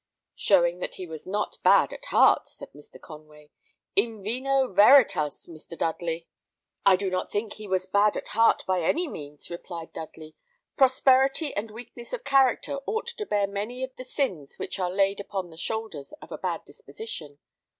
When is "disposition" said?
16.65-17.37